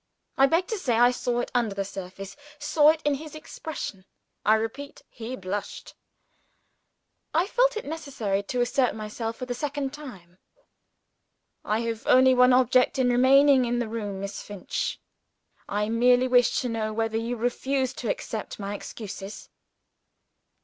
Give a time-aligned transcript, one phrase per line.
[0.35, 4.05] I beg to say I saw it under the surface saw it in his expression:
[4.43, 5.93] I repeat he blushed.
[7.35, 10.39] I felt it necessary to assert myself for the second time.
[11.63, 14.99] "I have only one object in remaining in the room, Miss Finch.
[15.69, 19.49] I merely wish to know whether you refuse to accept my excuses.